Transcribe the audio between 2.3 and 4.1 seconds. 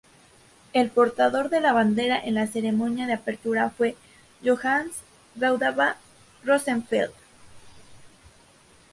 la ceremonia de apertura fue